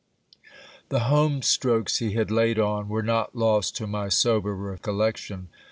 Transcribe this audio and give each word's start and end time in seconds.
The 0.89 1.01
home 1.01 1.43
strokes 1.43 1.97
he 1.97 2.13
had 2.13 2.31
laid 2.31 2.57
on 2.57 2.89
were 2.89 3.03
not 3.03 3.35
lost 3.35 3.75
to 3.75 3.85
my 3.85 4.09
sober 4.09 4.55
recollection. 4.55 5.49